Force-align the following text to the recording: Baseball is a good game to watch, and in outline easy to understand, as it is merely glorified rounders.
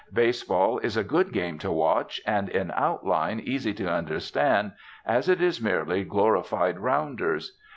Baseball 0.11 0.79
is 0.79 0.97
a 0.97 1.03
good 1.03 1.31
game 1.31 1.59
to 1.59 1.71
watch, 1.71 2.19
and 2.25 2.49
in 2.49 2.71
outline 2.71 3.39
easy 3.39 3.71
to 3.71 3.87
understand, 3.87 4.71
as 5.05 5.29
it 5.29 5.39
is 5.39 5.61
merely 5.61 6.03
glorified 6.03 6.79
rounders. 6.79 7.55